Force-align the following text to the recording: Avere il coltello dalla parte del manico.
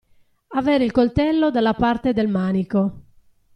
Avere 0.55 0.83
il 0.83 0.91
coltello 0.91 1.51
dalla 1.51 1.75
parte 1.75 2.11
del 2.11 2.27
manico. 2.27 3.03